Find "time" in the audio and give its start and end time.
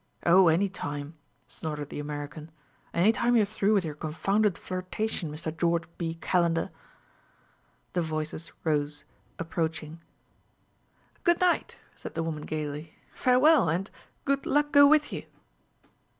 0.67-1.13, 3.11-3.35